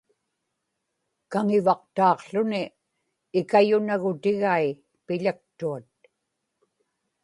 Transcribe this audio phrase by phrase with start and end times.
[1.31, 2.63] kaŋivaqtaaqłuni,
[3.39, 4.67] ikayunagutigai
[5.05, 5.89] piḷaktuat